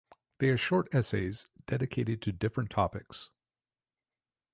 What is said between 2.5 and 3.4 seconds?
topics.